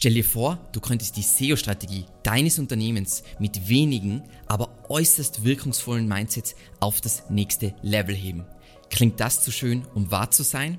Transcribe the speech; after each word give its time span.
Stell 0.00 0.14
dir 0.14 0.24
vor, 0.24 0.60
du 0.70 0.78
könntest 0.78 1.16
die 1.16 1.22
SEO-Strategie 1.22 2.04
deines 2.22 2.60
Unternehmens 2.60 3.24
mit 3.40 3.68
wenigen, 3.68 4.22
aber 4.46 4.68
äußerst 4.88 5.42
wirkungsvollen 5.42 6.06
Mindsets 6.06 6.54
auf 6.78 7.00
das 7.00 7.24
nächste 7.30 7.74
Level 7.82 8.14
heben. 8.14 8.46
Klingt 8.90 9.18
das 9.18 9.42
zu 9.42 9.50
schön, 9.50 9.84
um 9.96 10.12
wahr 10.12 10.30
zu 10.30 10.44
sein? 10.44 10.78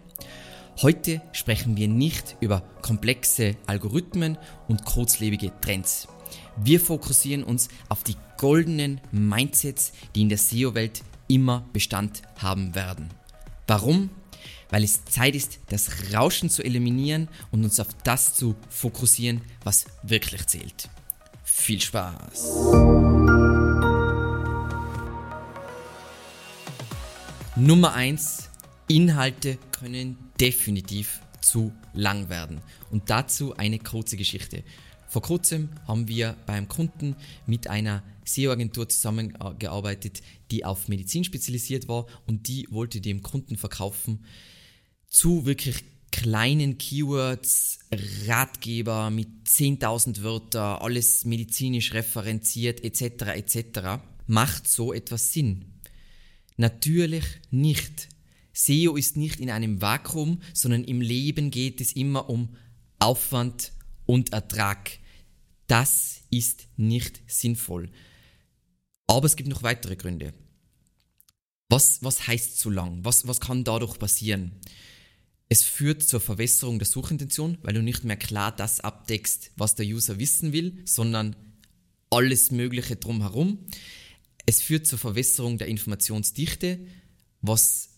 Heute 0.81 1.21
sprechen 1.33 1.75
wir 1.75 1.89
nicht 1.89 2.37
über 2.39 2.61
komplexe 2.81 3.57
Algorithmen 3.65 4.37
und 4.69 4.85
kurzlebige 4.85 5.51
Trends. 5.59 6.07
Wir 6.55 6.79
fokussieren 6.79 7.43
uns 7.43 7.67
auf 7.89 8.05
die 8.05 8.15
goldenen 8.37 9.01
Mindsets, 9.11 9.91
die 10.15 10.21
in 10.21 10.29
der 10.29 10.37
SEO-Welt 10.37 11.03
immer 11.27 11.67
Bestand 11.73 12.21
haben 12.37 12.73
werden. 12.73 13.09
Warum? 13.67 14.11
Weil 14.69 14.83
es 14.83 15.05
Zeit 15.05 15.35
ist, 15.35 15.59
das 15.69 16.13
Rauschen 16.13 16.49
zu 16.49 16.63
eliminieren 16.63 17.27
und 17.51 17.63
uns 17.63 17.79
auf 17.79 17.89
das 18.03 18.35
zu 18.35 18.55
fokussieren, 18.69 19.41
was 19.63 19.85
wirklich 20.03 20.45
zählt. 20.47 20.89
Viel 21.43 21.81
Spaß! 21.81 22.45
Nummer 27.55 27.93
1. 27.93 28.49
Inhalte 28.87 29.57
können 29.71 30.17
definitiv 30.39 31.19
zu 31.41 31.73
lang 31.93 32.29
werden. 32.29 32.61
Und 32.89 33.09
dazu 33.09 33.55
eine 33.57 33.79
kurze 33.79 34.17
Geschichte. 34.17 34.63
Vor 35.09 35.23
kurzem 35.23 35.69
haben 35.87 36.07
wir 36.07 36.37
beim 36.45 36.67
Kunden 36.67 37.15
mit 37.47 37.67
einer 37.67 38.03
SEO-Agentur 38.25 38.87
zusammengearbeitet, 38.89 40.21
die 40.51 40.63
auf 40.63 40.87
Medizin 40.87 41.23
spezialisiert 41.23 41.87
war 41.87 42.05
und 42.27 42.47
die 42.47 42.67
wollte 42.69 43.01
dem 43.01 43.23
Kunden 43.23 43.57
verkaufen, 43.57 44.23
zu 45.07 45.47
wirklich 45.47 45.83
kleinen 46.11 46.77
Keywords, 46.77 47.79
Ratgeber 48.27 49.09
mit 49.09 49.29
10.000 49.47 50.21
Wörter, 50.21 50.83
alles 50.83 51.25
medizinisch 51.25 51.93
referenziert 51.93 52.83
etc. 52.83 53.29
etc. 53.35 54.01
Macht 54.27 54.67
so 54.67 54.93
etwas 54.93 55.33
Sinn? 55.33 55.65
Natürlich 56.55 57.25
nicht. 57.49 58.09
SEO 58.53 58.95
ist 58.95 59.17
nicht 59.17 59.39
in 59.39 59.49
einem 59.49 59.81
Vakuum, 59.81 60.41
sondern 60.53 60.83
im 60.83 61.01
Leben 61.01 61.49
geht 61.49 61.81
es 61.81 61.93
immer 61.93 62.29
um 62.29 62.49
Aufwand 62.99 63.71
und 64.09 64.33
Ertrag. 64.33 64.97
Das 65.67 66.21
ist 66.31 66.65
nicht 66.77 67.21
sinnvoll. 67.27 67.91
Aber 69.05 69.27
es 69.27 69.35
gibt 69.35 69.49
noch 69.49 69.61
weitere 69.61 69.95
Gründe. 69.95 70.33
Was, 71.69 72.03
was 72.03 72.25
heißt 72.25 72.57
zu 72.57 72.71
lang? 72.71 73.05
Was, 73.05 73.27
was 73.27 73.39
kann 73.39 73.63
dadurch 73.63 73.99
passieren? 73.99 74.53
Es 75.47 75.63
führt 75.63 76.01
zur 76.01 76.19
Verwässerung 76.19 76.79
der 76.79 76.87
Suchintention, 76.87 77.59
weil 77.61 77.75
du 77.75 77.83
nicht 77.83 78.03
mehr 78.03 78.17
klar 78.17 78.51
das 78.51 78.79
abdeckst, 78.79 79.51
was 79.57 79.75
der 79.75 79.85
User 79.85 80.17
wissen 80.17 80.53
will, 80.53 80.81
sondern 80.85 81.35
alles 82.09 82.49
Mögliche 82.49 82.95
drumherum. 82.95 83.59
Es 84.47 84.59
führt 84.59 84.87
zur 84.87 84.97
Verwässerung 84.97 85.59
der 85.59 85.67
Informationsdichte, 85.67 86.79
was 87.41 87.89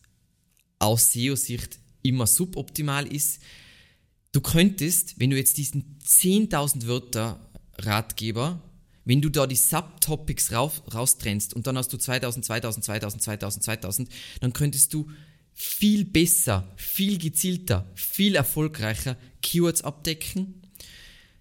aus 0.77 1.13
SEO-Sicht 1.13 1.79
immer 2.01 2.27
suboptimal 2.27 3.07
ist. 3.07 3.39
Du 4.31 4.39
könntest, 4.39 5.19
wenn 5.19 5.29
du 5.29 5.37
jetzt 5.37 5.57
diesen 5.57 5.99
10.000 6.05 6.87
Wörter 6.87 7.49
Ratgeber, 7.77 8.61
wenn 9.03 9.21
du 9.21 9.29
da 9.29 9.45
die 9.45 9.55
Subtopics 9.57 10.53
raus, 10.53 10.83
raustrennst 10.93 11.53
und 11.53 11.67
dann 11.67 11.77
hast 11.77 11.91
du 11.91 11.97
2000, 11.97 12.45
2000, 12.45 12.85
2000, 12.85 13.23
2000, 13.23 13.63
2000, 13.63 14.09
dann 14.39 14.53
könntest 14.53 14.93
du 14.93 15.09
viel 15.53 16.05
besser, 16.05 16.71
viel 16.77 17.17
gezielter, 17.17 17.91
viel 17.93 18.35
erfolgreicher 18.35 19.17
Keywords 19.41 19.83
abdecken, 19.83 20.61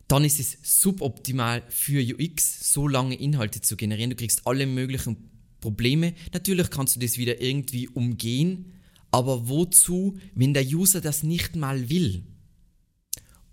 dann 0.08 0.25
ist 0.25 0.41
es 0.41 0.58
suboptimal 0.62 1.62
für 1.69 2.02
UX, 2.02 2.72
so 2.72 2.88
lange 2.88 3.14
Inhalte 3.14 3.60
zu 3.60 3.77
generieren. 3.77 4.10
Du 4.10 4.16
kriegst 4.16 4.44
alle 4.44 4.66
möglichen 4.66 5.16
Probleme. 5.60 6.14
Natürlich 6.32 6.70
kannst 6.70 6.97
du 6.97 7.00
das 7.00 7.16
wieder 7.19 7.41
irgendwie 7.41 7.87
umgehen, 7.87 8.72
aber 9.12 9.48
wozu, 9.48 10.19
wenn 10.34 10.54
der 10.54 10.66
User 10.66 11.00
das 11.00 11.22
nicht 11.22 11.54
mal 11.54 11.88
will? 11.88 12.25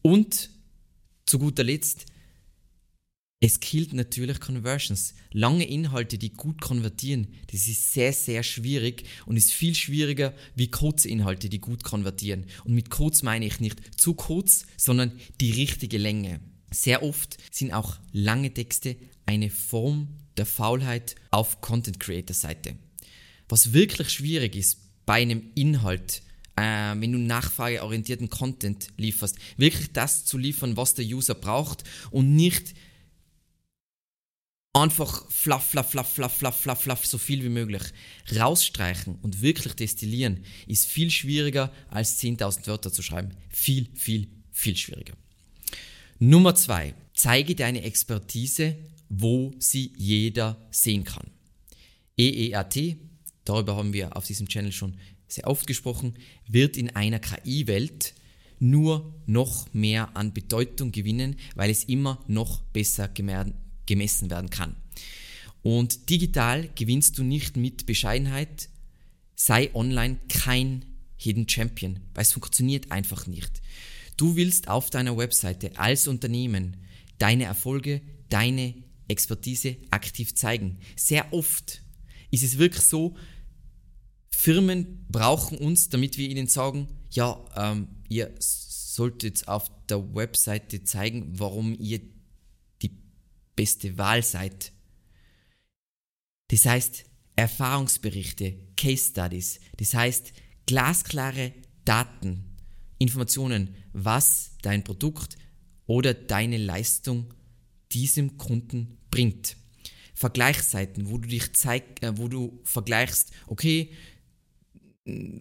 Und 0.07 0.51
zu 1.25 1.38
guter 1.38 1.66
Letzt, 1.66 2.06
es 3.41 3.59
killt 3.59 3.91
natürlich 3.91 4.40
Conversions. 4.40 5.16
Lange 5.34 5.68
Inhalte, 5.68 6.18
die 6.18 6.31
gut 6.31 6.62
konvertieren, 6.62 7.28
das 7.51 7.68
ist 7.68 7.91
sehr, 7.91 8.13
sehr 8.13 8.41
schwierig 8.44 9.03
und 9.25 9.35
ist 9.35 9.51
viel 9.51 9.75
schwieriger 9.75 10.34
wie 10.56 10.72
kurze 10.72 11.09
Inhalte, 11.09 11.50
die 11.50 11.59
gut 11.59 11.84
konvertieren. 11.84 12.46
Und 12.63 12.73
mit 12.73 12.90
kurz 12.90 13.22
meine 13.22 13.46
ich 13.46 13.59
nicht 13.59 14.00
zu 14.00 14.13
kurz, 14.13 14.66
sondern 14.78 15.12
die 15.41 15.51
richtige 15.51 15.97
Länge. 15.97 16.40
Sehr 16.72 17.03
oft 17.03 17.38
sind 17.51 17.73
auch 17.73 17.97
lange 18.13 18.53
Texte 18.53 18.96
eine 19.25 19.50
Form 19.50 20.07
der 20.38 20.46
Faulheit 20.46 21.16
auf 21.31 21.59
Content 21.59 22.00
Creator 22.00 22.34
Seite. 22.34 22.78
Was 23.50 23.73
wirklich 23.73 24.09
schwierig 24.09 24.56
ist 24.56 25.06
bei 25.06 25.22
einem 25.22 25.51
Inhalt, 25.53 26.22
äh, 26.57 26.95
wenn 27.00 27.12
du 27.12 27.19
nachfrageorientierten 27.19 28.29
Content 28.29 28.90
lieferst, 28.97 29.38
wirklich 29.57 29.91
das 29.94 30.25
zu 30.25 30.38
liefern, 30.38 30.75
was 30.75 30.95
der 30.95 31.06
User 31.06 31.35
braucht 31.35 31.84
und 32.12 32.35
nicht 32.35 32.73
einfach 34.73 35.29
fluff, 35.29 35.63
fluff, 35.63 35.90
fluff, 35.90 36.13
fluff, 36.13 36.34
fluff, 36.34 36.56
fluff, 36.56 36.81
fluff, 36.81 37.06
so 37.06 37.17
viel 37.17 37.44
wie 37.44 37.50
möglich. 37.50 37.84
Rausstreichen 38.35 39.16
und 39.22 39.41
wirklich 39.41 39.73
destillieren 39.73 40.44
ist 40.67 40.88
viel 40.88 41.12
schwieriger 41.12 41.72
als 41.90 42.19
10.000 42.22 42.67
Wörter 42.67 42.91
zu 42.91 43.01
schreiben. 43.01 43.31
Viel, 43.50 43.88
viel, 43.94 44.28
viel 44.51 44.75
schwieriger. 44.75 45.13
Nummer 46.19 46.56
zwei: 46.56 46.94
Zeige 47.13 47.56
deine 47.56 47.84
Expertise, 47.84 48.78
wo 49.09 49.53
sie 49.59 49.94
jeder 49.96 50.57
sehen 50.72 51.03
kann. 51.03 51.28
EEAT, 52.17 52.97
darüber 53.46 53.75
haben 53.75 53.94
wir 53.94 54.16
auf 54.17 54.25
diesem 54.25 54.47
Channel 54.47 54.72
schon 54.72 54.97
sehr 55.27 55.47
oft 55.47 55.67
gesprochen, 55.67 56.15
wird 56.47 56.77
in 56.77 56.95
einer 56.95 57.19
KI-Welt 57.19 58.13
nur 58.59 59.13
noch 59.25 59.71
mehr 59.73 60.15
an 60.15 60.33
Bedeutung 60.33 60.91
gewinnen, 60.91 61.35
weil 61.55 61.69
es 61.69 61.83
immer 61.83 62.23
noch 62.27 62.61
besser 62.61 63.09
gemessen 63.85 64.29
werden 64.29 64.49
kann. 64.49 64.75
Und 65.61 66.09
digital 66.09 66.69
gewinnst 66.75 67.17
du 67.17 67.23
nicht 67.23 67.57
mit 67.57 67.85
Bescheidenheit, 67.85 68.69
sei 69.35 69.73
online 69.75 70.17
kein 70.29 70.85
Hidden 71.17 71.49
Champion, 71.49 71.99
weil 72.13 72.23
es 72.23 72.31
funktioniert 72.31 72.91
einfach 72.91 73.27
nicht. 73.27 73.61
Du 74.17 74.35
willst 74.35 74.67
auf 74.67 74.89
deiner 74.89 75.17
Webseite 75.17 75.77
als 75.77 76.07
Unternehmen 76.07 76.77
deine 77.17 77.45
Erfolge, 77.45 78.01
deine 78.29 78.75
Expertise 79.07 79.77
aktiv 79.91 80.35
zeigen. 80.35 80.79
Sehr 80.95 81.33
oft 81.33 81.81
ist 82.31 82.43
es 82.43 82.57
wirklich 82.57 82.83
so, 82.83 83.16
Firmen 84.39 85.03
brauchen 85.09 85.57
uns, 85.57 85.89
damit 85.89 86.19
wir 86.19 86.29
ihnen 86.29 86.45
sagen, 86.45 86.87
ja, 87.09 87.43
ähm, 87.55 87.87
ihr 88.07 88.35
solltet 88.37 89.47
auf 89.47 89.71
der 89.89 90.13
Webseite 90.13 90.83
zeigen, 90.83 91.39
warum 91.39 91.75
ihr 91.79 92.01
beste 93.55 93.97
Wahl 93.97 94.21
seid. 94.21 94.73
Das 96.49 96.67
heißt, 96.67 97.05
Erfahrungsberichte, 97.35 98.59
Case 98.77 99.09
Studies, 99.09 99.59
das 99.77 99.95
heißt 99.95 100.33
glasklare 100.67 101.53
Daten, 101.83 102.55
Informationen, 102.99 103.73
was 103.91 104.51
dein 104.61 104.83
Produkt 104.83 105.35
oder 105.87 106.13
deine 106.13 106.57
Leistung 106.57 107.33
diesem 107.91 108.37
Kunden 108.37 108.99
bringt. 109.09 109.57
Vergleichsseiten, 110.13 111.09
wo 111.09 111.17
du 111.17 111.27
dich 111.27 111.53
zeig, 111.53 112.03
äh, 112.03 112.15
wo 112.19 112.27
du 112.27 112.59
vergleichst, 112.63 113.31
okay, 113.47 113.91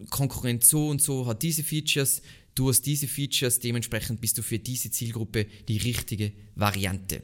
Konkurrenz 0.09 0.69
so 0.69 0.87
und 0.87 1.01
so 1.01 1.25
hat 1.25 1.43
diese 1.43 1.63
Features, 1.63 2.21
du 2.55 2.69
hast 2.69 2.81
diese 2.81 3.07
Features, 3.07 3.59
dementsprechend 3.59 4.21
bist 4.21 4.37
du 4.37 4.41
für 4.41 4.59
diese 4.59 4.91
Zielgruppe 4.91 5.45
die 5.67 5.77
richtige 5.77 6.31
Variante 6.55 7.21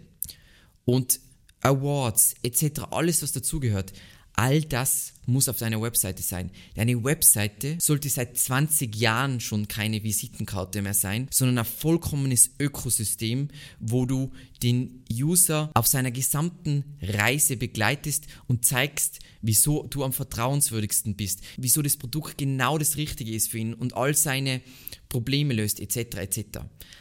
und 0.85 1.19
Awards 1.61 2.35
etc., 2.43 2.81
alles 2.91 3.23
was 3.23 3.31
dazugehört, 3.31 3.93
all 4.35 4.61
das 4.61 5.13
muss 5.25 5.47
auf 5.47 5.57
deiner 5.57 5.81
Webseite 5.81 6.21
sein. 6.21 6.51
Deine 6.75 7.03
Webseite 7.03 7.77
sollte 7.79 8.09
seit 8.09 8.37
20 8.37 8.95
Jahren 8.95 9.39
schon 9.39 9.67
keine 9.67 10.03
Visitenkarte 10.03 10.81
mehr 10.81 10.93
sein, 10.93 11.27
sondern 11.31 11.59
ein 11.59 11.65
vollkommenes 11.65 12.51
Ökosystem, 12.59 13.49
wo 13.79 14.05
du 14.05 14.31
den 14.61 15.03
User 15.11 15.69
auf 15.73 15.87
seiner 15.87 16.11
gesamten 16.11 16.83
Reise 17.01 17.57
begleitest 17.57 18.27
und 18.47 18.65
zeigst, 18.65 19.19
wieso 19.41 19.87
du 19.87 20.03
am 20.03 20.13
vertrauenswürdigsten 20.13 21.15
bist, 21.15 21.41
wieso 21.57 21.81
das 21.81 21.97
Produkt 21.97 22.37
genau 22.37 22.77
das 22.77 22.97
Richtige 22.97 23.33
ist 23.33 23.49
für 23.49 23.59
ihn 23.59 23.73
und 23.73 23.95
all 23.95 24.15
seine 24.15 24.61
Probleme 25.09 25.53
löst 25.53 25.79
etc. 25.79 26.17
etc. 26.17 26.39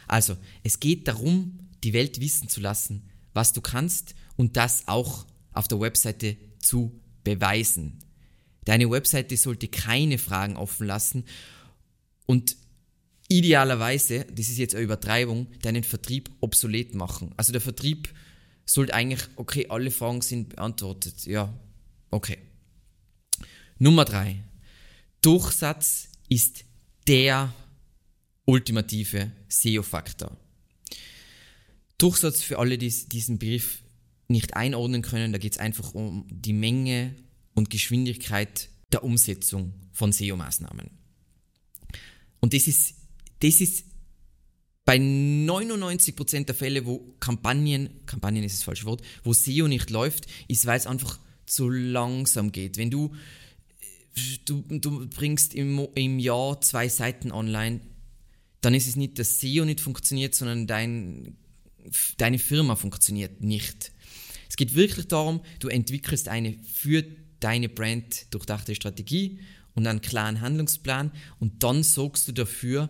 Also, 0.07 0.37
es 0.63 0.79
geht 0.79 1.07
darum, 1.07 1.59
die 1.83 1.93
Welt 1.93 2.21
wissen 2.21 2.47
zu 2.47 2.61
lassen, 2.61 3.09
was 3.33 3.53
du 3.53 3.61
kannst 3.61 4.13
und 4.37 4.55
das 4.55 4.87
auch 4.87 5.25
auf 5.51 5.67
der 5.67 5.79
Webseite 5.79 6.37
zu 6.59 6.99
beweisen. 7.23 7.99
Deine 8.65 8.89
Webseite 8.89 9.35
sollte 9.37 9.67
keine 9.67 10.17
Fragen 10.17 10.55
offen 10.55 10.87
lassen 10.87 11.25
und 12.25 12.55
idealerweise, 13.29 14.25
das 14.25 14.49
ist 14.49 14.57
jetzt 14.57 14.75
eine 14.75 14.83
Übertreibung, 14.83 15.47
deinen 15.61 15.83
Vertrieb 15.83 16.29
obsolet 16.39 16.93
machen. 16.95 17.33
Also 17.37 17.51
der 17.51 17.61
Vertrieb 17.61 18.13
sollte 18.65 18.93
eigentlich, 18.93 19.27
okay, 19.35 19.67
alle 19.69 19.91
Fragen 19.91 20.21
sind 20.21 20.49
beantwortet. 20.49 21.25
Ja, 21.25 21.53
okay. 22.11 22.37
Nummer 23.79 24.05
drei. 24.05 24.43
Durchsatz 25.21 26.09
ist 26.29 26.63
der 27.07 27.53
ultimative 28.45 29.31
SEO-Faktor. 29.49 30.37
Durchsatz 31.97 32.41
für 32.41 32.59
alle, 32.59 32.77
die 32.77 32.89
diesen 33.09 33.39
Begriff 33.39 33.82
nicht 34.33 34.55
einordnen 34.55 35.01
können, 35.01 35.31
da 35.31 35.37
geht 35.37 35.53
es 35.53 35.57
einfach 35.57 35.93
um 35.93 36.27
die 36.29 36.53
Menge 36.53 37.15
und 37.53 37.69
Geschwindigkeit 37.69 38.69
der 38.91 39.03
Umsetzung 39.03 39.73
von 39.91 40.11
SEO-Maßnahmen. 40.11 40.89
Und 42.41 42.53
das 42.53 42.67
ist, 42.67 42.95
das 43.39 43.61
ist 43.61 43.85
bei 44.85 44.97
99% 44.97 46.45
der 46.45 46.55
Fälle, 46.55 46.85
wo 46.85 47.15
Kampagnen, 47.19 48.05
Kampagnen 48.05 48.43
ist 48.43 48.57
das 48.57 48.63
falsche 48.63 48.85
Wort, 48.85 49.01
wo 49.23 49.31
SEO 49.31 49.67
nicht 49.67 49.89
läuft, 49.89 50.27
ist, 50.47 50.65
weil 50.65 50.77
es 50.77 50.87
einfach 50.87 51.19
zu 51.45 51.69
langsam 51.69 52.51
geht. 52.51 52.77
Wenn 52.77 52.91
du, 52.91 53.15
du, 54.45 54.61
du 54.67 55.07
bringst 55.07 55.53
im, 55.53 55.87
im 55.95 56.19
Jahr 56.19 56.59
zwei 56.59 56.89
Seiten 56.89 57.31
online, 57.31 57.79
dann 58.61 58.73
ist 58.73 58.87
es 58.87 58.95
nicht, 58.95 59.19
dass 59.19 59.39
SEO 59.39 59.63
nicht 59.63 59.79
funktioniert, 59.79 60.35
sondern 60.35 60.67
dein, 60.67 61.37
deine 62.17 62.39
Firma 62.39 62.75
funktioniert 62.75 63.41
nicht. 63.41 63.91
Es 64.53 64.57
geht 64.57 64.75
wirklich 64.75 65.07
darum, 65.07 65.41
du 65.57 65.67
entwickelst 65.67 66.27
eine 66.27 66.59
für 66.61 67.03
deine 67.39 67.69
Brand 67.69 68.31
durchdachte 68.31 68.75
Strategie 68.75 69.39
und 69.73 69.87
einen 69.87 69.99
klaren 69.99 70.41
Handlungsplan 70.41 71.11
und 71.39 71.63
dann 71.63 71.81
sorgst 71.81 72.27
du 72.27 72.33
dafür, 72.33 72.87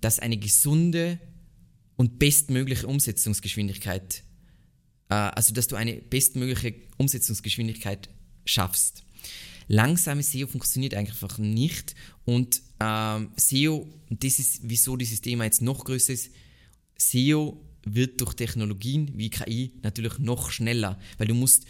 dass 0.00 0.18
eine 0.18 0.38
gesunde 0.38 1.20
und 1.94 2.18
bestmögliche 2.18 2.88
Umsetzungsgeschwindigkeit, 2.88 4.24
äh, 5.08 5.14
also 5.14 5.54
dass 5.54 5.68
du 5.68 5.76
eine 5.76 5.94
bestmögliche 5.94 6.74
Umsetzungsgeschwindigkeit 6.96 8.10
schaffst. 8.44 9.04
Langsame 9.68 10.24
SEO 10.24 10.48
funktioniert 10.48 10.94
einfach 10.94 11.38
nicht 11.38 11.94
und 12.24 12.60
ähm, 12.80 13.30
SEO, 13.36 13.88
das 14.10 14.40
ist 14.40 14.62
wieso 14.64 14.96
dieses 14.96 15.20
Thema 15.20 15.44
jetzt 15.44 15.62
noch 15.62 15.84
größer 15.84 16.12
ist, 16.12 16.32
SEO 16.98 17.64
wird 17.86 18.20
durch 18.20 18.34
Technologien 18.34 19.12
wie 19.14 19.30
KI 19.30 19.72
natürlich 19.82 20.18
noch 20.18 20.50
schneller, 20.50 20.98
weil 21.18 21.26
du 21.26 21.34
musst 21.34 21.64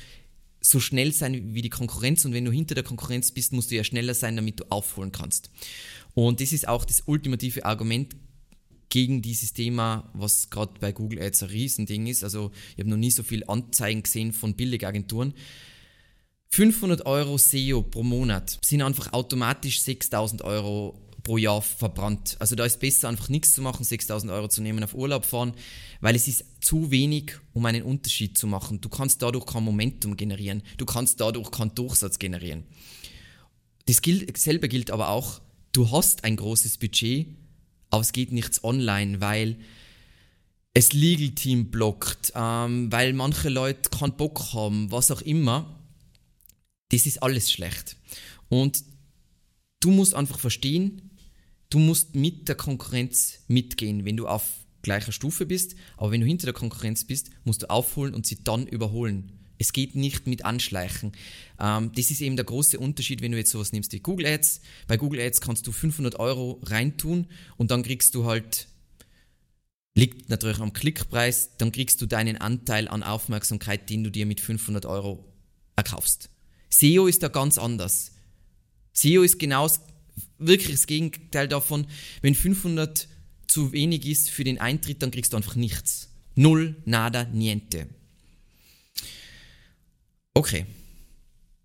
so 0.60 0.80
schnell 0.80 1.12
sein 1.12 1.54
wie 1.54 1.62
die 1.62 1.70
Konkurrenz 1.70 2.24
und 2.24 2.32
wenn 2.32 2.44
du 2.44 2.50
hinter 2.50 2.74
der 2.74 2.84
Konkurrenz 2.84 3.32
bist, 3.32 3.52
musst 3.52 3.70
du 3.70 3.76
ja 3.76 3.84
schneller 3.84 4.14
sein, 4.14 4.36
damit 4.36 4.60
du 4.60 4.64
aufholen 4.70 5.12
kannst. 5.12 5.50
Und 6.14 6.40
das 6.40 6.52
ist 6.52 6.66
auch 6.68 6.84
das 6.84 7.02
ultimative 7.06 7.64
Argument 7.64 8.16
gegen 8.88 9.22
dieses 9.22 9.52
Thema, 9.52 10.10
was 10.14 10.50
gerade 10.50 10.78
bei 10.80 10.92
Google 10.92 11.20
Ads 11.20 11.42
ein 11.42 11.48
Riesending 11.50 12.06
ist. 12.06 12.24
Also 12.24 12.52
ich 12.72 12.78
habe 12.78 12.90
noch 12.90 12.96
nie 12.96 13.10
so 13.10 13.22
viel 13.22 13.44
Anzeigen 13.46 14.04
gesehen 14.04 14.32
von 14.32 14.54
Billigagenturen. 14.54 15.34
500 16.50 17.04
Euro 17.04 17.36
SEO 17.36 17.82
pro 17.82 18.04
Monat 18.04 18.60
sind 18.62 18.82
einfach 18.82 19.12
automatisch 19.12 19.80
6000 19.80 20.42
Euro 20.42 21.03
pro 21.24 21.38
Jahr 21.38 21.62
verbrannt. 21.62 22.36
Also 22.38 22.54
da 22.54 22.64
ist 22.64 22.78
besser 22.78 23.08
einfach 23.08 23.28
nichts 23.28 23.54
zu 23.54 23.62
machen, 23.62 23.82
6000 23.82 24.30
Euro 24.30 24.46
zu 24.46 24.62
nehmen, 24.62 24.84
auf 24.84 24.94
Urlaub 24.94 25.24
fahren, 25.24 25.54
weil 26.00 26.14
es 26.14 26.28
ist 26.28 26.44
zu 26.60 26.92
wenig, 26.92 27.32
um 27.52 27.66
einen 27.66 27.82
Unterschied 27.82 28.38
zu 28.38 28.46
machen. 28.46 28.80
Du 28.80 28.88
kannst 28.88 29.22
dadurch 29.22 29.46
kein 29.46 29.64
Momentum 29.64 30.16
generieren, 30.16 30.62
du 30.76 30.84
kannst 30.84 31.20
dadurch 31.20 31.50
keinen 31.50 31.74
Durchsatz 31.74 32.20
generieren. 32.20 32.64
Das 33.86 34.02
gilt, 34.02 34.36
selber 34.38 34.68
gilt 34.68 34.90
aber 34.90 35.08
auch, 35.08 35.40
du 35.72 35.90
hast 35.90 36.24
ein 36.24 36.36
großes 36.36 36.78
Budget, 36.78 37.26
aber 37.90 38.02
es 38.02 38.12
geht 38.12 38.30
nichts 38.30 38.62
online, 38.62 39.20
weil 39.20 39.56
es 40.74 40.92
Legal 40.92 41.30
Team 41.30 41.70
blockt, 41.70 42.32
ähm, 42.34 42.92
weil 42.92 43.12
manche 43.14 43.48
Leute 43.48 43.88
keinen 43.90 44.16
Bock 44.16 44.52
haben, 44.52 44.90
was 44.90 45.10
auch 45.10 45.22
immer. 45.22 45.80
Das 46.90 47.06
ist 47.06 47.22
alles 47.22 47.50
schlecht. 47.50 47.96
Und 48.48 48.84
du 49.80 49.90
musst 49.90 50.14
einfach 50.14 50.38
verstehen, 50.38 51.10
du 51.74 51.80
musst 51.80 52.14
mit 52.14 52.48
der 52.48 52.54
Konkurrenz 52.54 53.40
mitgehen, 53.48 54.04
wenn 54.04 54.16
du 54.16 54.28
auf 54.28 54.44
gleicher 54.82 55.10
Stufe 55.10 55.44
bist, 55.44 55.74
aber 55.96 56.12
wenn 56.12 56.20
du 56.20 56.26
hinter 56.26 56.46
der 56.46 56.54
Konkurrenz 56.54 57.04
bist, 57.04 57.30
musst 57.42 57.62
du 57.62 57.70
aufholen 57.70 58.14
und 58.14 58.26
sie 58.26 58.44
dann 58.44 58.68
überholen. 58.68 59.32
Es 59.58 59.72
geht 59.72 59.96
nicht 59.96 60.28
mit 60.28 60.44
Anschleichen. 60.44 61.12
Ähm, 61.58 61.90
das 61.96 62.12
ist 62.12 62.20
eben 62.20 62.36
der 62.36 62.44
große 62.44 62.78
Unterschied, 62.78 63.22
wenn 63.22 63.32
du 63.32 63.38
jetzt 63.38 63.50
sowas 63.50 63.72
nimmst 63.72 63.92
wie 63.92 64.00
Google 64.00 64.26
Ads. 64.26 64.60
Bei 64.86 64.96
Google 64.96 65.20
Ads 65.20 65.40
kannst 65.40 65.66
du 65.66 65.72
500 65.72 66.20
Euro 66.20 66.60
reintun 66.64 67.26
und 67.56 67.72
dann 67.72 67.82
kriegst 67.82 68.14
du 68.14 68.24
halt, 68.24 68.68
liegt 69.96 70.28
natürlich 70.28 70.60
am 70.60 70.72
Klickpreis, 70.72 71.56
dann 71.58 71.72
kriegst 71.72 72.00
du 72.00 72.06
deinen 72.06 72.36
Anteil 72.36 72.86
an 72.86 73.02
Aufmerksamkeit, 73.02 73.90
den 73.90 74.04
du 74.04 74.10
dir 74.10 74.26
mit 74.26 74.40
500 74.40 74.86
Euro 74.86 75.24
erkaufst. 75.74 76.30
SEO 76.68 77.06
ist 77.08 77.22
da 77.22 77.28
ganz 77.28 77.58
anders. 77.58 78.12
SEO 78.92 79.22
ist 79.22 79.40
genau 79.40 79.68
wirklich 80.38 80.72
das 80.72 80.86
Gegenteil 80.86 81.48
davon. 81.48 81.86
Wenn 82.22 82.34
500 82.34 83.08
zu 83.46 83.72
wenig 83.72 84.06
ist 84.06 84.30
für 84.30 84.44
den 84.44 84.58
Eintritt, 84.58 85.02
dann 85.02 85.10
kriegst 85.10 85.32
du 85.32 85.36
einfach 85.36 85.56
nichts. 85.56 86.08
Null, 86.34 86.76
nada, 86.84 87.24
niente. 87.24 87.88
Okay. 90.34 90.66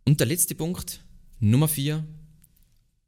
Und 0.05 0.19
der 0.19 0.27
letzte 0.27 0.55
Punkt, 0.55 1.01
Nummer 1.39 1.67
4. 1.67 2.05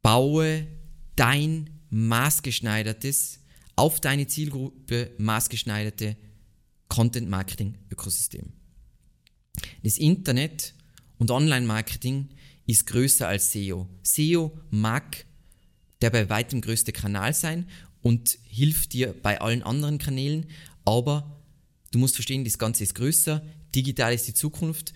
Baue 0.02 0.66
dein 1.14 1.70
maßgeschneidertes, 1.90 3.40
auf 3.76 4.00
deine 4.00 4.26
Zielgruppe 4.26 5.12
maßgeschneiderte 5.18 6.16
Content-Marketing-Ökosystem. 6.88 8.52
Das 9.82 9.98
Internet 9.98 10.74
und 11.18 11.30
Online-Marketing 11.30 12.28
ist 12.66 12.86
größer 12.86 13.28
als 13.28 13.52
SEO. 13.52 13.88
SEO 14.02 14.58
mag 14.70 15.24
der 16.02 16.10
bei 16.10 16.28
weitem 16.28 16.60
größte 16.60 16.92
Kanal 16.92 17.32
sein 17.32 17.68
und 18.02 18.38
hilft 18.44 18.92
dir 18.92 19.14
bei 19.22 19.40
allen 19.40 19.62
anderen 19.62 19.98
Kanälen, 19.98 20.46
aber 20.84 21.40
du 21.92 21.98
musst 21.98 22.16
verstehen, 22.16 22.44
das 22.44 22.58
Ganze 22.58 22.82
ist 22.82 22.94
größer, 22.94 23.42
digital 23.74 24.12
ist 24.12 24.26
die 24.28 24.34
Zukunft 24.34 24.92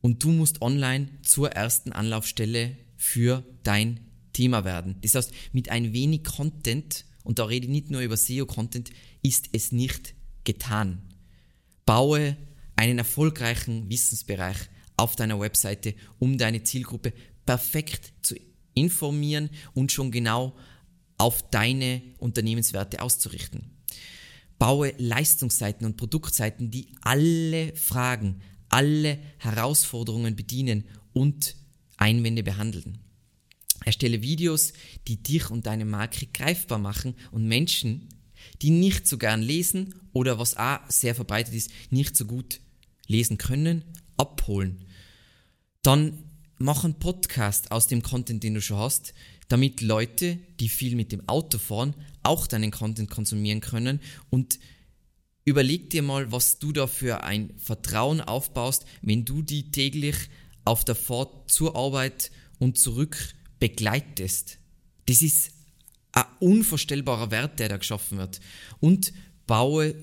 und 0.00 0.22
du 0.22 0.30
musst 0.30 0.62
online 0.62 1.08
zur 1.22 1.50
ersten 1.50 1.92
Anlaufstelle 1.92 2.76
für 2.96 3.44
dein 3.64 4.00
Thema 4.32 4.64
werden. 4.64 4.96
Das 5.02 5.14
heißt, 5.14 5.32
mit 5.52 5.70
ein 5.70 5.92
wenig 5.92 6.24
Content, 6.24 7.04
und 7.24 7.38
da 7.38 7.44
rede 7.44 7.66
ich 7.66 7.72
nicht 7.72 7.90
nur 7.90 8.00
über 8.00 8.16
SEO-Content, 8.16 8.90
ist 9.22 9.48
es 9.52 9.72
nicht 9.72 10.14
getan. 10.44 11.02
Baue 11.84 12.36
einen 12.76 12.98
erfolgreichen 12.98 13.90
Wissensbereich 13.90 14.56
auf 14.96 15.16
deiner 15.16 15.40
Webseite, 15.40 15.94
um 16.18 16.38
deine 16.38 16.62
Zielgruppe 16.62 17.12
perfekt 17.44 18.12
zu 18.22 18.36
informieren 18.76 19.50
und 19.74 19.90
schon 19.90 20.12
genau 20.12 20.54
auf 21.18 21.50
deine 21.50 22.02
Unternehmenswerte 22.18 23.00
auszurichten. 23.00 23.70
Baue 24.58 24.94
Leistungsseiten 24.98 25.86
und 25.86 25.96
Produktseiten, 25.96 26.70
die 26.70 26.88
alle 27.00 27.74
Fragen, 27.74 28.40
alle 28.68 29.18
Herausforderungen 29.38 30.36
bedienen 30.36 30.84
und 31.12 31.56
Einwände 31.96 32.42
behandeln. 32.42 32.98
Erstelle 33.84 34.22
Videos, 34.22 34.72
die 35.08 35.22
dich 35.22 35.50
und 35.50 35.66
deine 35.66 35.84
Marke 35.84 36.26
greifbar 36.26 36.78
machen 36.78 37.14
und 37.30 37.46
Menschen, 37.46 38.08
die 38.62 38.70
nicht 38.70 39.06
so 39.06 39.18
gern 39.18 39.42
lesen 39.42 39.94
oder 40.12 40.38
was 40.38 40.56
auch 40.56 40.80
sehr 40.88 41.14
verbreitet 41.14 41.54
ist, 41.54 41.70
nicht 41.90 42.16
so 42.16 42.24
gut 42.24 42.60
lesen 43.06 43.38
können, 43.38 43.84
abholen. 44.16 44.84
Dann 45.82 46.24
mach 46.58 46.84
einen 46.84 46.98
Podcast 46.98 47.70
aus 47.70 47.86
dem 47.86 48.02
Content, 48.02 48.42
den 48.42 48.54
du 48.54 48.60
schon 48.60 48.78
hast, 48.78 49.14
damit 49.48 49.80
Leute, 49.80 50.38
die 50.58 50.68
viel 50.68 50.96
mit 50.96 51.12
dem 51.12 51.28
Auto 51.28 51.58
fahren, 51.58 51.94
auch 52.22 52.46
deinen 52.46 52.70
Content 52.70 53.10
konsumieren 53.10 53.60
können 53.60 54.00
und 54.30 54.58
überleg 55.44 55.90
dir 55.90 56.02
mal, 56.02 56.32
was 56.32 56.58
du 56.58 56.72
da 56.72 56.86
für 56.86 57.22
ein 57.22 57.52
Vertrauen 57.58 58.20
aufbaust, 58.20 58.84
wenn 59.02 59.24
du 59.24 59.42
die 59.42 59.70
täglich 59.70 60.16
auf 60.64 60.84
der 60.84 60.96
Fahrt 60.96 61.50
zur 61.50 61.76
Arbeit 61.76 62.30
und 62.58 62.78
zurück 62.78 63.34
begleitest. 63.60 64.58
Das 65.06 65.22
ist 65.22 65.52
ein 66.12 66.24
unvorstellbarer 66.40 67.30
Wert, 67.30 67.60
der 67.60 67.68
da 67.68 67.76
geschaffen 67.76 68.18
wird. 68.18 68.40
Und 68.80 69.12
baue 69.46 69.94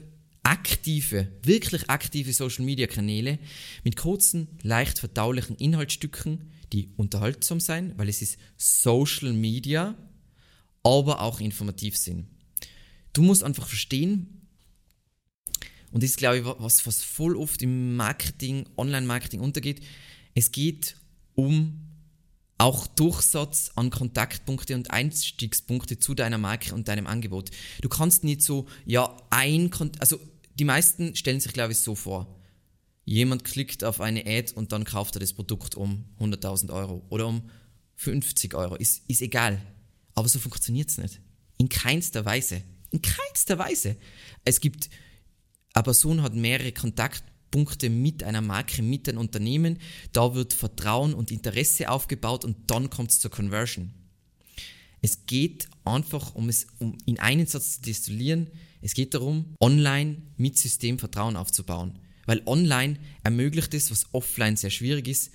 aktive, 0.43 1.31
wirklich 1.41 1.89
aktive 1.89 2.33
Social 2.33 2.65
Media 2.65 2.88
Kanäle 2.88 3.39
mit 3.83 3.95
kurzen, 3.95 4.47
leicht 4.62 5.00
verdaulichen 5.00 5.55
Inhaltsstücken, 5.55 6.51
die 6.73 6.89
unterhaltsam 6.97 7.59
sein, 7.59 7.93
weil 7.97 8.09
es 8.09 8.21
ist 8.21 8.38
Social 8.57 9.31
Media, 9.33 9.95
aber 10.83 11.21
auch 11.21 11.39
informativ 11.39 11.97
sind. 11.97 12.27
Du 13.13 13.21
musst 13.21 13.43
einfach 13.43 13.67
verstehen, 13.67 14.41
und 15.91 16.01
das 16.01 16.12
ist, 16.12 16.17
glaube 16.17 16.39
ich, 16.39 16.45
was, 16.45 16.85
was 16.88 17.03
voll 17.03 17.38
oft 17.38 17.62
im 17.62 17.95
Marketing, 17.95 18.67
Online-Marketing 18.75 19.39
untergeht, 19.39 19.81
es 20.33 20.51
geht 20.51 20.97
um 21.35 21.79
auch 22.57 22.88
Durchsatz 22.88 23.71
an 23.75 23.89
Kontaktpunkte 23.89 24.75
und 24.75 24.91
Einstiegspunkte 24.91 26.00
zu 26.00 26.13
deiner 26.15 26.38
Marke 26.38 26.73
und 26.73 26.88
deinem 26.88 27.07
Angebot. 27.07 27.51
Du 27.81 27.89
kannst 27.89 28.23
nicht 28.23 28.41
so, 28.41 28.67
ja, 28.85 29.17
ein, 29.29 29.69
Kon 29.69 29.91
also 30.00 30.19
die 30.55 30.65
meisten 30.65 31.15
stellen 31.15 31.39
sich, 31.39 31.53
glaube 31.53 31.74
ich, 31.74 31.79
so 31.79 31.95
vor. 31.95 32.39
Jemand 33.05 33.43
klickt 33.43 33.83
auf 33.83 34.00
eine 34.00 34.25
Ad 34.25 34.53
und 34.53 34.72
dann 34.72 34.86
kauft 34.86 35.15
er 35.15 35.19
das 35.19 35.33
Produkt 35.33 35.75
um 35.75 36.05
100.000 36.19 36.72
Euro 36.72 37.05
oder 37.10 37.27
um 37.27 37.50
50 37.95 38.53
Euro. 38.53 38.75
Ist, 38.75 39.03
ist 39.10 39.22
egal. 39.22 39.62
Aber 40.15 40.29
so 40.29 40.39
funktioniert 40.39 40.89
es 40.89 40.98
nicht. 40.98 41.19
In 41.57 41.69
keinster 41.69 42.25
Weise. 42.25 42.62
In 42.91 43.01
keinster 43.01 43.57
Weise. 43.57 43.98
Es 44.45 44.62
gibt, 44.62 44.89
eine 45.74 45.83
Person 45.83 46.22
hat 46.22 46.33
mehrere 46.33 46.72
Kontaktpunkte 46.72 47.89
mit 47.89 48.24
einer 48.24 48.41
Marke, 48.41 48.81
mit 48.81 49.10
einem 49.10 49.19
Unternehmen. 49.19 49.79
Da 50.13 50.33
wird 50.33 50.53
Vertrauen 50.53 51.13
und 51.13 51.31
Interesse 51.31 51.89
aufgebaut 51.89 52.45
und 52.45 52.69
dann 52.72 52.89
kommt 52.89 53.12
es 53.12 53.19
zur 53.19 53.31
Conversion. 53.31 53.91
Es 55.01 55.25
geht 55.25 55.67
einfach, 55.83 56.36
um 56.36 56.48
es 56.48 56.67
um 56.79 56.98
in 57.05 57.19
einen 57.19 57.48
Satz 57.48 57.75
zu 57.75 57.81
destillieren, 57.81 58.50
es 58.84 58.94
geht 58.94 59.13
darum, 59.13 59.56
online 59.62 60.22
mit 60.38 60.58
System 60.58 61.00
Vertrauen 61.00 61.38
aufzubauen. 61.38 61.98
Weil 62.25 62.42
online 62.46 62.98
ermöglicht 63.24 63.74
es, 63.74 63.90
was 63.92 64.08
offline 64.12 64.58
sehr 64.58 64.70
schwierig 64.70 65.08
ist, 65.08 65.32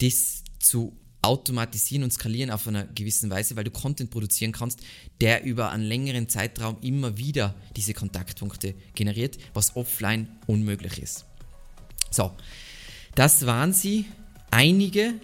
das 0.00 0.44
zu 0.60 0.96
automatisieren 1.22 2.04
und 2.04 2.12
skalieren 2.12 2.50
auf 2.50 2.68
einer 2.68 2.84
gewissen 2.84 3.30
Weise, 3.30 3.56
weil 3.56 3.64
du 3.64 3.70
Content 3.70 4.10
produzieren 4.10 4.52
kannst, 4.52 4.80
der 5.20 5.44
über 5.44 5.70
einen 5.70 5.82
längeren 5.82 6.28
Zeitraum 6.28 6.76
immer 6.80 7.16
wieder 7.16 7.54
diese 7.74 7.94
Kontaktpunkte 7.94 8.74
generiert, 8.94 9.38
was 9.54 9.74
offline 9.74 10.28
unmöglich 10.46 11.02
ist. 11.02 11.24
So, 12.10 12.32
das 13.14 13.46
waren 13.46 13.72
sie, 13.72 14.04
einige 14.50 15.14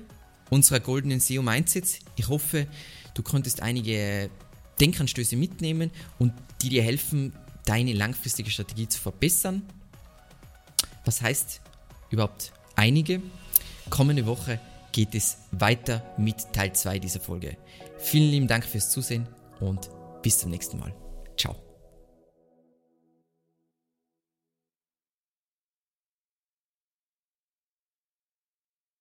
unserer 0.50 0.80
goldenen 0.80 1.20
SEO 1.20 1.42
Mindsets. 1.42 2.00
Ich 2.16 2.28
hoffe, 2.28 2.66
du 3.14 3.22
konntest 3.22 3.62
einige 3.62 4.30
Denkanstöße 4.80 5.36
mitnehmen 5.36 5.90
und 6.18 6.32
die 6.62 6.68
dir 6.68 6.82
helfen, 6.82 7.32
deine 7.64 7.92
langfristige 7.92 8.50
Strategie 8.50 8.88
zu 8.88 9.00
verbessern. 9.00 9.62
Was 11.04 11.22
heißt 11.22 11.60
überhaupt 12.10 12.52
einige? 12.76 13.22
Kommende 13.90 14.26
Woche 14.26 14.60
geht 14.92 15.14
es 15.14 15.38
weiter 15.50 16.02
mit 16.18 16.52
Teil 16.52 16.72
2 16.72 16.98
dieser 16.98 17.20
Folge. 17.20 17.56
Vielen 17.98 18.30
lieben 18.30 18.48
Dank 18.48 18.64
fürs 18.64 18.90
Zusehen 18.90 19.26
und 19.60 19.90
bis 20.22 20.38
zum 20.38 20.50
nächsten 20.50 20.78
Mal. 20.78 20.94
Ciao. 21.36 21.63